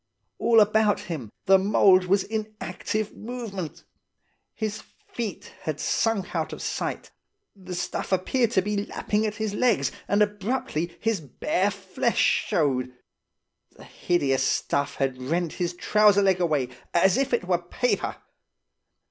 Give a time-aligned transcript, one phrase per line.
[0.39, 3.83] All about him the mould was in active movement.
[4.55, 7.11] His feet had sunk out of sight.
[7.55, 12.95] The stuff appeared to be lapping at his legs and abruptly his bare flesh showed.
[13.77, 18.15] The hideous stuff had rent his trouser leg away as if it were paper.